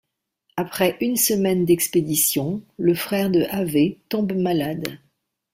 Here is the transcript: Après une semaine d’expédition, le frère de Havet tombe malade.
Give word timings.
Après 0.57 0.97
une 0.99 1.15
semaine 1.15 1.63
d’expédition, 1.63 2.63
le 2.79 2.95
frère 2.95 3.29
de 3.29 3.43
Havet 3.51 3.99
tombe 4.09 4.33
malade. 4.33 4.97